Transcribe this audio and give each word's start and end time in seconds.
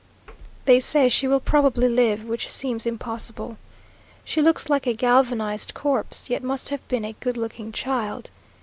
They 0.65 0.79
say 0.79 1.09
she 1.09 1.27
will 1.27 1.39
probably 1.39 1.87
live, 1.87 2.23
which 2.25 2.49
seems 2.49 2.87
impossible. 2.87 3.57
She 4.23 4.41
looks 4.41 4.67
like 4.67 4.87
a 4.87 4.93
galvanized 4.95 5.75
corpse 5.75 6.27
yet 6.27 6.41
must 6.41 6.69
have 6.69 6.87
been 6.87 7.05
a 7.05 7.13
good 7.13 7.37
looking 7.37 7.71
child. 7.71 8.31